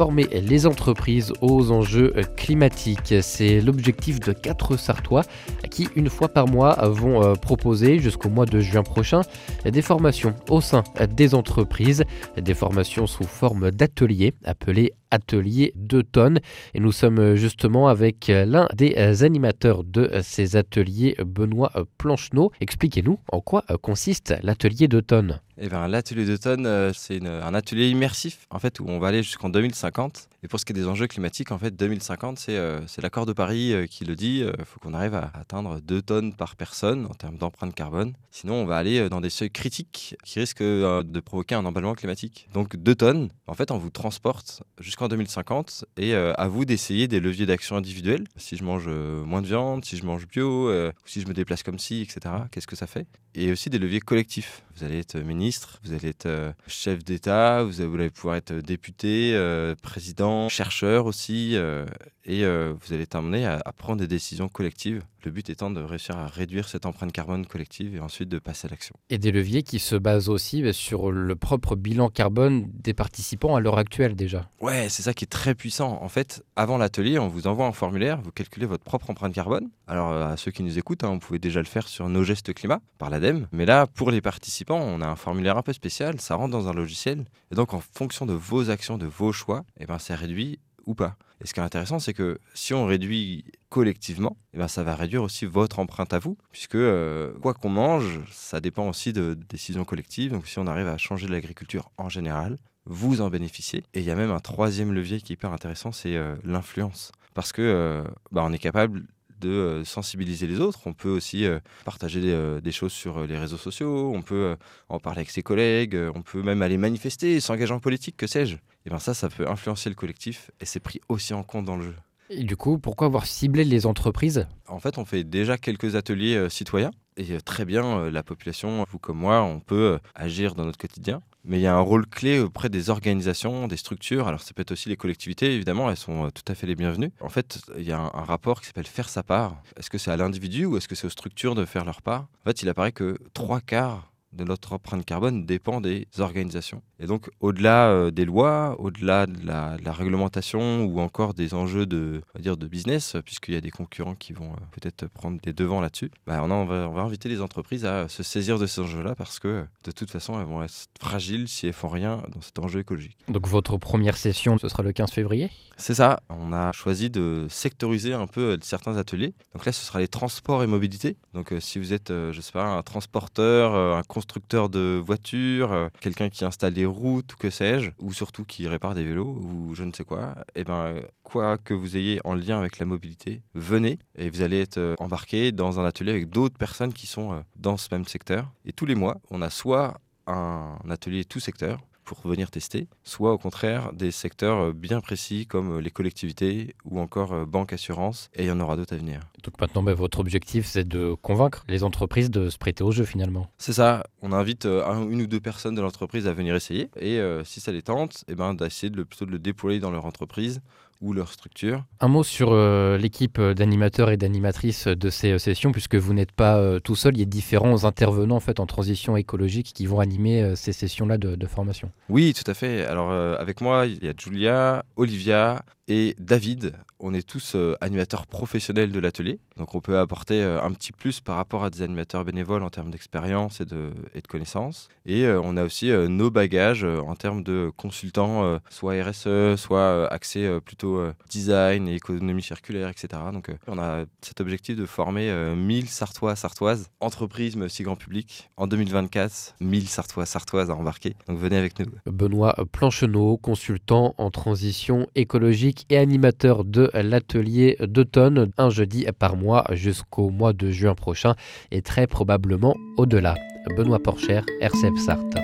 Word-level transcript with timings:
Former 0.00 0.28
les 0.32 0.66
entreprises 0.66 1.30
aux 1.42 1.72
enjeux 1.72 2.14
climatiques. 2.34 3.16
C'est 3.20 3.60
l'objectif 3.60 4.18
de 4.18 4.32
quatre 4.32 4.78
Sartois 4.78 5.24
qui, 5.70 5.90
une 5.94 6.08
fois 6.08 6.30
par 6.30 6.48
mois, 6.48 6.74
vont 6.88 7.22
euh, 7.22 7.34
proposer 7.34 7.98
jusqu'au 7.98 8.30
mois 8.30 8.46
de 8.46 8.60
juin 8.60 8.82
prochain 8.82 9.20
des 9.66 9.82
formations 9.82 10.34
au 10.48 10.62
sein 10.62 10.84
des 11.10 11.34
entreprises, 11.34 12.04
des 12.38 12.54
formations 12.54 13.06
sous 13.06 13.24
forme 13.24 13.70
d'ateliers 13.72 14.32
appelés 14.46 14.94
ateliers 15.10 15.72
2 15.76 16.02
tonnes. 16.02 16.40
Et 16.74 16.80
nous 16.80 16.92
sommes 16.92 17.34
justement 17.34 17.88
avec 17.88 18.28
l'un 18.28 18.68
des 18.74 19.22
animateurs 19.24 19.84
de 19.84 20.10
ces 20.22 20.56
ateliers, 20.56 21.16
Benoît 21.24 21.72
Plancheneau. 21.98 22.52
Expliquez-nous 22.60 23.18
en 23.32 23.40
quoi 23.40 23.64
consiste 23.82 24.34
l'atelier 24.42 24.88
2 24.88 25.02
tonnes. 25.02 25.40
Eh 25.62 25.68
ben, 25.68 25.88
l'atelier 25.88 26.24
d'automne, 26.24 26.64
euh, 26.64 26.90
c'est 26.94 27.20
un 27.22 27.52
atelier 27.52 27.90
immersif 27.90 28.46
en 28.48 28.58
fait 28.58 28.80
où 28.80 28.86
on 28.88 28.98
va 28.98 29.08
aller 29.08 29.22
jusqu'en 29.22 29.50
2050. 29.50 30.28
Et 30.42 30.48
pour 30.48 30.58
ce 30.58 30.64
qui 30.64 30.72
est 30.72 30.74
des 30.74 30.86
enjeux 30.86 31.06
climatiques, 31.06 31.52
en 31.52 31.58
fait, 31.58 31.76
2050, 31.76 32.46
euh, 32.48 32.80
c'est 32.86 33.02
l'accord 33.02 33.26
de 33.26 33.34
Paris 33.34 33.74
euh, 33.74 33.86
qui 33.86 34.06
le 34.06 34.16
dit. 34.16 34.38
Il 34.40 34.64
faut 34.64 34.80
qu'on 34.80 34.94
arrive 34.94 35.14
à 35.14 35.30
atteindre 35.34 35.80
2 35.80 36.00
tonnes 36.00 36.32
par 36.32 36.56
personne 36.56 37.06
en 37.06 37.14
termes 37.14 37.36
d'empreinte 37.36 37.74
carbone. 37.74 38.14
Sinon, 38.30 38.54
on 38.54 38.64
va 38.64 38.78
aller 38.78 39.08
dans 39.10 39.20
des 39.20 39.28
seuils 39.28 39.50
critiques 39.50 40.16
qui 40.24 40.38
risquent 40.38 40.62
de 40.62 41.20
provoquer 41.20 41.56
un 41.56 41.64
emballement 41.64 41.94
climatique. 41.94 42.48
Donc 42.54 42.76
2 42.76 42.94
tonnes, 42.94 43.28
en 43.46 43.54
fait, 43.54 43.70
on 43.70 43.76
vous 43.76 43.90
transporte 43.90 44.62
jusqu'en 44.78 45.08
2050 45.08 45.84
et 45.98 46.14
à 46.14 46.48
vous 46.48 46.64
d'essayer 46.64 47.08
des 47.08 47.20
leviers 47.20 47.46
d'action 47.46 47.76
individuels. 47.76 48.26
Si 48.36 48.56
je 48.56 48.64
mange 48.64 48.88
moins 48.88 49.42
de 49.42 49.46
viande, 49.46 49.84
si 49.84 49.96
je 49.96 50.04
mange 50.04 50.26
bio, 50.26 50.70
si 51.04 51.20
je 51.20 51.26
me 51.26 51.34
déplace 51.34 51.62
comme 51.62 51.78
ci, 51.78 52.02
etc. 52.02 52.34
Qu'est-ce 52.50 52.66
que 52.66 52.76
ça 52.76 52.86
fait? 52.86 53.06
Et 53.34 53.52
aussi 53.52 53.68
des 53.68 53.78
leviers 53.78 54.00
collectifs. 54.00 54.62
Vous 54.80 54.86
allez 54.86 55.00
être 55.00 55.18
ministre, 55.18 55.78
vous 55.84 55.92
allez 55.92 56.08
être 56.08 56.24
euh, 56.24 56.52
chef 56.66 57.04
d'État, 57.04 57.62
vous 57.64 57.82
allez 57.82 58.08
pouvoir 58.08 58.36
être 58.36 58.54
député, 58.54 59.32
euh, 59.34 59.74
président, 59.82 60.48
chercheur 60.48 61.04
aussi, 61.04 61.50
euh, 61.54 61.84
et 62.24 62.44
vous 62.44 62.94
allez 62.94 63.02
être 63.02 63.16
amené 63.16 63.44
à, 63.44 63.60
prendre 63.76 64.00
des 64.00 64.06
décisions 64.06 64.48
collectives. 64.48 65.02
Le 65.24 65.30
but 65.30 65.50
étant 65.50 65.70
de 65.70 65.80
réussir 65.80 66.16
à 66.16 66.26
réduire 66.26 66.68
cette 66.68 66.86
empreinte 66.86 67.12
carbone 67.12 67.44
collective 67.44 67.94
et 67.94 68.00
ensuite 68.00 68.28
de 68.28 68.38
passer 68.38 68.68
à 68.68 68.70
l'action. 68.70 68.94
Et 69.10 69.18
des 69.18 69.32
leviers 69.32 69.62
qui 69.62 69.78
se 69.78 69.96
basent 69.96 70.28
aussi 70.28 70.62
bah, 70.62 70.72
sur 70.72 71.10
le 71.10 71.34
propre 71.34 71.76
bilan 71.76 72.08
carbone 72.08 72.70
des 72.72 72.94
participants 72.94 73.56
à 73.56 73.60
l'heure 73.60 73.78
actuelle 73.78 74.14
déjà. 74.14 74.48
Ouais, 74.60 74.88
c'est 74.88 75.02
ça 75.02 75.12
qui 75.12 75.24
est 75.24 75.28
très 75.28 75.54
puissant. 75.54 75.98
En 76.02 76.08
fait, 76.08 76.44
avant 76.56 76.78
l'atelier, 76.78 77.18
on 77.18 77.28
vous 77.28 77.48
envoie 77.48 77.66
un 77.66 77.72
formulaire, 77.72 78.20
vous 78.22 78.32
calculez 78.32 78.66
votre 78.66 78.84
propre 78.84 79.10
empreinte 79.10 79.34
carbone. 79.34 79.68
Alors 79.88 80.12
à 80.12 80.36
ceux 80.36 80.52
qui 80.52 80.62
nous 80.62 80.78
écoutent, 80.78 81.02
hein, 81.02 81.10
on 81.10 81.18
pouvait 81.18 81.40
déjà 81.40 81.58
le 81.58 81.66
faire 81.66 81.88
sur 81.88 82.08
nos 82.08 82.22
gestes 82.22 82.54
climat 82.54 82.80
par 82.98 83.10
l'ADEME, 83.10 83.48
mais 83.50 83.66
là, 83.66 83.88
pour 83.88 84.12
les 84.12 84.20
participants, 84.20 84.69
on 84.76 85.00
a 85.00 85.06
un 85.06 85.16
formulaire 85.16 85.56
un 85.56 85.62
peu 85.62 85.72
spécial, 85.72 86.20
ça 86.20 86.34
rentre 86.34 86.52
dans 86.52 86.68
un 86.68 86.72
logiciel, 86.72 87.24
et 87.50 87.54
donc 87.54 87.74
en 87.74 87.80
fonction 87.80 88.26
de 88.26 88.32
vos 88.32 88.70
actions, 88.70 88.98
de 88.98 89.06
vos 89.06 89.32
choix, 89.32 89.64
eh 89.78 89.86
ben, 89.86 89.98
c'est 89.98 90.14
réduit 90.14 90.58
ou 90.86 90.94
pas. 90.94 91.16
Et 91.42 91.46
ce 91.46 91.54
qui 91.54 91.60
est 91.60 91.62
intéressant, 91.62 91.98
c'est 91.98 92.12
que 92.12 92.38
si 92.54 92.74
on 92.74 92.84
réduit 92.84 93.44
collectivement, 93.70 94.36
eh 94.52 94.58
ben, 94.58 94.68
ça 94.68 94.82
va 94.82 94.94
réduire 94.94 95.22
aussi 95.22 95.46
votre 95.46 95.78
empreinte 95.78 96.12
à 96.12 96.18
vous, 96.18 96.36
puisque 96.52 96.74
euh, 96.74 97.32
quoi 97.40 97.54
qu'on 97.54 97.70
mange, 97.70 98.20
ça 98.30 98.60
dépend 98.60 98.88
aussi 98.88 99.12
de, 99.12 99.38
décisions 99.48 99.84
collectives. 99.84 100.32
Donc 100.32 100.46
si 100.46 100.58
on 100.58 100.66
arrive 100.66 100.88
à 100.88 100.98
changer 100.98 101.28
l'agriculture 101.28 101.90
en 101.96 102.08
général, 102.08 102.58
vous 102.84 103.20
en 103.20 103.30
bénéficiez. 103.30 103.84
Et 103.94 104.00
il 104.00 104.04
y 104.04 104.10
a 104.10 104.14
même 104.14 104.30
un 104.30 104.40
troisième 104.40 104.92
levier 104.92 105.20
qui 105.20 105.32
est 105.32 105.34
hyper 105.34 105.52
intéressant, 105.52 105.92
c'est 105.92 106.16
euh, 106.16 106.36
l'influence. 106.44 107.12
Parce 107.32 107.52
que 107.52 107.62
euh, 107.62 108.04
bah, 108.32 108.42
on 108.44 108.52
est 108.52 108.58
capable 108.58 109.04
de 109.40 109.48
euh, 109.48 109.84
sensibiliser 109.84 110.46
les 110.46 110.60
autres. 110.60 110.80
On 110.86 110.92
peut 110.92 111.08
aussi 111.08 111.44
euh, 111.44 111.58
partager 111.84 112.20
euh, 112.24 112.60
des, 112.60 112.72
choses 112.72 112.92
sur 112.92 113.26
les 113.26 113.38
réseaux 113.38 113.56
sociaux, 113.56 114.12
on 114.14 114.22
peut 114.22 114.56
en 114.88 115.00
parler 115.00 115.20
avec 115.20 115.30
ses 115.30 115.42
collègues, 115.42 115.96
on 116.14 116.22
peut 116.22 116.42
même 116.42 116.62
aller 116.62 116.76
manifester, 116.76 117.40
s'engager 117.40 117.72
en 117.72 117.80
politique, 117.80 118.16
que 118.16 118.26
sais-je. 118.26 118.56
Et 118.86 118.90
bien 118.90 118.98
ça, 118.98 119.14
ça 119.14 119.28
peut 119.28 119.48
influencer 119.48 119.88
le 119.88 119.94
collectif 119.94 120.50
et 120.60 120.64
c'est 120.64 120.80
pris 120.80 121.00
aussi 121.08 121.34
en 121.34 121.42
compte 121.42 121.64
dans 121.64 121.76
le 121.76 121.82
jeu. 121.82 121.96
Et 122.30 122.44
du 122.44 122.56
coup, 122.56 122.78
pourquoi 122.78 123.08
avoir 123.08 123.26
ciblé 123.26 123.64
les 123.64 123.86
entreprises? 123.86 124.46
En 124.68 124.78
fait, 124.78 124.98
on 124.98 125.04
fait 125.04 125.24
déjà 125.24 125.58
quelques 125.58 125.96
ateliers 125.96 126.48
citoyens 126.48 126.92
et 127.16 127.40
très 127.40 127.64
bien, 127.64 128.08
la 128.08 128.22
population, 128.22 128.84
vous 128.88 128.98
comme 128.98 129.18
moi, 129.18 129.42
on 129.42 129.58
peut 129.58 129.98
agir 130.14 130.54
dans 130.54 130.64
notre 130.64 130.78
quotidien 130.78 131.20
mais 131.44 131.58
il 131.58 131.62
y 131.62 131.66
a 131.66 131.74
un 131.74 131.80
rôle 131.80 132.06
clé 132.06 132.38
auprès 132.38 132.68
des 132.68 132.90
organisations, 132.90 133.68
des 133.68 133.76
structures. 133.76 134.28
Alors, 134.28 134.40
ça 134.40 134.52
peut 134.52 134.62
être 134.62 134.72
aussi 134.72 134.88
les 134.88 134.96
collectivités, 134.96 135.54
évidemment, 135.54 135.90
elles 135.90 135.96
sont 135.96 136.26
euh, 136.26 136.30
tout 136.30 136.42
à 136.50 136.54
fait 136.54 136.66
les 136.66 136.74
bienvenues. 136.74 137.12
En 137.20 137.28
fait, 137.28 137.60
il 137.76 137.84
y 137.84 137.92
a 137.92 137.98
un, 137.98 138.24
rapport 138.24 138.60
qui 138.60 138.66
s'appelle 138.66 138.86
faire 138.86 139.08
sa 139.08 139.22
part. 139.22 139.62
Est-ce 139.76 139.90
que 139.90 139.98
c'est 139.98 140.10
à 140.10 140.16
l'individu 140.16 140.66
ou 140.66 140.76
est-ce 140.76 140.88
que 140.88 140.94
c'est 140.94 141.06
aux 141.06 141.10
structures 141.10 141.54
de 141.54 141.64
faire 141.64 141.84
leur 141.84 142.02
part? 142.02 142.28
En 142.44 142.50
fait, 142.50 142.62
il 142.62 142.68
apparaît 142.68 142.92
que 142.92 143.18
trois 143.34 143.60
quarts 143.60 144.09
de 144.32 144.44
notre 144.44 144.72
empreinte 144.72 145.04
carbone 145.04 145.44
dépend 145.44 145.80
des 145.80 146.06
organisations. 146.18 146.82
Et 146.98 147.06
donc, 147.06 147.30
au-delà 147.40 147.88
euh, 147.88 148.10
des 148.10 148.24
lois, 148.24 148.76
au-delà 148.78 149.26
de 149.26 149.44
la, 149.46 149.76
réglementation 149.92 150.84
ou 150.84 151.00
encore 151.00 151.34
des 151.34 151.54
enjeux 151.54 151.86
de, 151.86 152.22
dire, 152.38 152.56
de 152.56 152.66
business, 152.66 153.16
puisqu'il 153.24 153.54
y 153.54 153.56
a 153.56 153.60
des 153.60 153.70
concurrents 153.70 154.14
qui 154.14 154.32
vont 154.32 154.52
euh, 154.52 154.60
peut-être 154.72 155.08
prendre 155.08 155.40
des 155.40 155.52
devants 155.52 155.80
là-dessus, 155.80 156.10
bah, 156.26 156.40
on, 156.44 156.50
on, 156.50 156.64
va, 156.64 156.88
on, 156.88 156.92
va, 156.92 157.02
inviter 157.02 157.28
les 157.28 157.40
entreprises 157.40 157.84
à 157.84 158.08
se 158.08 158.22
saisir 158.22 158.58
de 158.58 158.66
ces 158.66 158.82
enjeux-là 158.82 159.14
parce 159.14 159.38
que 159.38 159.64
de 159.84 159.90
toute 159.90 160.10
façon, 160.10 160.38
elles 160.38 160.46
vont 160.46 160.62
être 160.62 160.88
fragiles 161.00 161.48
si 161.48 161.66
elles 161.66 161.72
font 161.72 161.88
rien 161.88 162.22
dans 162.32 162.40
cet 162.40 162.58
enjeu 162.58 162.80
écologique. 162.80 163.16
Donc, 163.28 163.48
votre 163.48 163.78
première 163.78 164.16
session, 164.16 164.58
ce 164.58 164.68
sera 164.68 164.82
le 164.82 164.92
15 164.92 165.10
février? 165.10 165.50
C'est 165.76 165.94
ça. 165.94 166.20
On 166.28 166.52
a 166.52 166.72
choisi 166.72 167.08
de 167.08 167.46
sectoriser 167.48 168.12
un 168.12 168.26
peu 168.26 168.40
euh, 168.40 168.56
certains 168.60 168.96
ateliers. 168.96 169.34
Donc 169.54 169.64
là, 169.64 169.72
ce 169.72 169.84
sera 169.84 169.98
les 169.98 170.08
transports 170.08 170.62
et 170.62 170.66
mobilité. 170.66 171.16
Donc, 171.34 171.54
si 171.58 171.78
vous 171.78 171.92
êtes, 171.92 172.10
je 172.10 172.40
sais 172.40 172.52
pas, 172.52 172.64
un 172.64 172.82
transporteur, 172.82 173.74
un 173.74 174.02
constructeur 174.20 174.68
de 174.68 175.00
voitures, 175.02 175.88
quelqu'un 176.00 176.28
qui 176.28 176.44
installe 176.44 176.74
des 176.74 176.84
routes 176.84 177.32
ou 177.32 177.36
que 177.38 177.48
sais-je, 177.48 177.90
ou 177.98 178.12
surtout 178.12 178.44
qui 178.44 178.68
répare 178.68 178.94
des 178.94 179.02
vélos 179.02 179.40
ou 179.42 179.74
je 179.74 179.82
ne 179.82 179.92
sais 179.92 180.04
quoi, 180.04 180.34
et 180.54 180.60
eh 180.60 180.64
ben 180.64 181.00
quoi 181.22 181.56
que 181.56 181.72
vous 181.72 181.96
ayez 181.96 182.20
en 182.24 182.34
lien 182.34 182.58
avec 182.58 182.78
la 182.78 182.84
mobilité, 182.84 183.40
venez 183.54 183.98
et 184.16 184.28
vous 184.28 184.42
allez 184.42 184.60
être 184.60 184.76
euh, 184.76 184.94
embarqué 184.98 185.52
dans 185.52 185.80
un 185.80 185.86
atelier 185.86 186.10
avec 186.10 186.28
d'autres 186.28 186.58
personnes 186.58 186.92
qui 186.92 187.06
sont 187.06 187.32
euh, 187.32 187.40
dans 187.56 187.78
ce 187.78 187.88
même 187.92 188.04
secteur. 188.04 188.52
Et 188.66 188.72
tous 188.72 188.84
les 188.84 188.94
mois, 188.94 189.16
on 189.30 189.40
a 189.40 189.48
soit 189.48 189.98
un 190.26 190.76
atelier 190.90 191.24
tout 191.24 191.40
secteur, 191.40 191.80
pour 192.14 192.28
venir 192.28 192.50
tester, 192.50 192.88
soit 193.04 193.32
au 193.32 193.38
contraire 193.38 193.92
des 193.92 194.10
secteurs 194.10 194.58
euh, 194.58 194.72
bien 194.72 195.00
précis 195.00 195.46
comme 195.46 195.76
euh, 195.76 195.80
les 195.80 195.92
collectivités 195.92 196.74
ou 196.84 196.98
encore 196.98 197.32
euh, 197.32 197.44
banque 197.44 197.72
assurance, 197.72 198.30
et 198.34 198.42
il 198.42 198.48
y 198.48 198.50
en 198.50 198.58
aura 198.58 198.76
d'autres 198.76 198.94
à 198.94 198.96
venir. 198.96 199.20
Donc 199.44 199.60
maintenant, 199.60 199.84
bah, 199.84 199.94
votre 199.94 200.18
objectif, 200.18 200.66
c'est 200.66 200.86
de 200.86 201.14
convaincre 201.14 201.64
les 201.68 201.84
entreprises 201.84 202.28
de 202.28 202.50
se 202.50 202.58
prêter 202.58 202.82
au 202.82 202.90
jeu 202.90 203.04
finalement. 203.04 203.48
C'est 203.58 203.74
ça, 203.74 204.04
on 204.22 204.32
invite 204.32 204.66
une 204.66 205.22
ou 205.22 205.26
deux 205.28 205.40
personnes 205.40 205.76
de 205.76 205.80
l'entreprise 205.80 206.26
à 206.26 206.32
venir 206.32 206.56
essayer, 206.56 206.90
et 206.98 207.20
si 207.44 207.60
ça 207.60 207.72
les 207.72 207.82
tente, 207.82 208.24
et 208.26 208.32
eh 208.32 208.34
ben, 208.34 208.54
d'essayer 208.54 208.90
de 208.90 208.96
le, 208.96 209.04
plutôt 209.04 209.26
de 209.26 209.30
le 209.30 209.38
déployer 209.38 209.78
dans 209.78 209.90
leur 209.90 210.04
entreprise 210.04 210.60
ou 211.00 211.12
leur 211.12 211.32
structure. 211.32 211.84
Un 212.00 212.08
mot 212.08 212.22
sur 212.22 212.54
l'équipe 212.96 213.40
d'animateurs 213.40 214.10
et 214.10 214.16
d'animatrices 214.16 214.86
de 214.86 215.10
ces 215.10 215.38
sessions, 215.38 215.72
puisque 215.72 215.94
vous 215.94 216.14
n'êtes 216.14 216.32
pas 216.32 216.80
tout 216.80 216.96
seul, 216.96 217.16
il 217.16 217.20
y 217.20 217.22
a 217.22 217.26
différents 217.26 217.84
intervenants 217.84 218.36
en 218.36 218.40
fait 218.40 218.60
en 218.60 218.66
transition 218.66 219.16
écologique 219.16 219.72
qui 219.74 219.86
vont 219.86 220.00
animer 220.00 220.54
ces 220.56 220.72
sessions-là 220.72 221.18
de, 221.18 221.36
de 221.36 221.46
formation. 221.46 221.90
Oui, 222.08 222.34
tout 222.34 222.48
à 222.50 222.54
fait. 222.54 222.84
Alors, 222.84 223.10
euh, 223.10 223.36
avec 223.38 223.60
moi, 223.60 223.86
il 223.86 224.04
y 224.04 224.08
a 224.08 224.12
Julia, 224.16 224.84
Olivia, 224.96 225.62
et 225.90 226.14
David, 226.20 226.74
on 227.00 227.12
est 227.14 227.28
tous 227.28 227.56
euh, 227.56 227.74
animateurs 227.80 228.28
professionnels 228.28 228.92
de 228.92 229.00
l'atelier, 229.00 229.40
donc 229.56 229.74
on 229.74 229.80
peut 229.80 229.98
apporter 229.98 230.40
euh, 230.40 230.62
un 230.62 230.70
petit 230.70 230.92
plus 230.92 231.18
par 231.18 231.34
rapport 231.34 231.64
à 231.64 231.70
des 231.70 231.82
animateurs 231.82 232.24
bénévoles 232.24 232.62
en 232.62 232.70
termes 232.70 232.92
d'expérience 232.92 233.60
et 233.60 233.64
de, 233.64 233.90
connaissances. 234.28 234.88
Et 235.04 235.24
euh, 235.24 235.40
on 235.42 235.56
a 235.56 235.64
aussi 235.64 235.90
nos 235.90 236.30
bagages 236.30 236.84
en 236.84 237.16
termes 237.16 237.42
de 237.42 237.72
consultants, 237.76 238.60
soit 238.68 239.02
RSE, 239.02 239.56
soit 239.56 240.06
accès 240.12 240.60
plutôt 240.60 241.02
design 241.28 241.88
et 241.88 241.96
économie 241.96 242.42
circulaire, 242.42 242.88
etc. 242.88 243.08
Donc 243.32 243.50
on 243.66 243.78
a 243.78 244.04
cet 244.20 244.40
objectif 244.40 244.76
de 244.76 244.86
former 244.86 245.32
1000 245.56 245.88
Sartois, 245.88 246.36
Sartoises, 246.36 246.90
entreprises 247.00 247.56
mais 247.56 247.64
aussi 247.64 247.82
grand 247.82 247.96
public. 247.96 248.50
En 248.56 248.68
2024, 248.68 249.56
1000 249.60 249.88
Sartois, 249.88 250.26
Sartoises 250.26 250.70
à 250.70 250.76
embarquer. 250.76 251.16
Donc 251.26 251.38
venez 251.38 251.56
avec 251.56 251.76
nous. 251.80 251.86
Benoît 252.06 252.54
Plancheneau, 252.70 253.36
consultant 253.38 254.14
en 254.18 254.30
transition 254.30 255.08
écologique 255.16 255.79
et 255.88 255.98
animateur 255.98 256.64
de 256.64 256.90
l'atelier 256.94 257.76
d'automne, 257.80 258.50
un 258.58 258.70
jeudi 258.70 259.06
par 259.18 259.36
mois 259.36 259.64
jusqu'au 259.72 260.30
mois 260.30 260.52
de 260.52 260.70
juin 260.70 260.94
prochain 260.94 261.34
et 261.70 261.82
très 261.82 262.06
probablement 262.06 262.74
au-delà. 262.96 263.34
Benoît 263.76 263.98
Porcher, 263.98 264.40
RCF 264.60 264.98
Sarthe. 264.98 265.36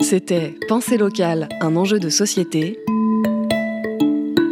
C'était 0.00 0.54
Pensée 0.68 0.96
locale, 0.96 1.48
un 1.60 1.76
enjeu 1.76 1.98
de 1.98 2.08
société. 2.08 2.78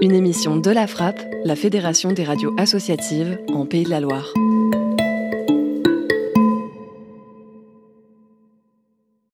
Une 0.00 0.14
émission 0.14 0.56
de 0.56 0.70
la 0.70 0.86
Frappe, 0.86 1.20
la 1.44 1.56
Fédération 1.56 2.12
des 2.12 2.24
radios 2.24 2.54
associatives 2.58 3.38
en 3.54 3.66
Pays 3.66 3.84
de 3.84 3.90
la 3.90 4.00
Loire. 4.00 4.32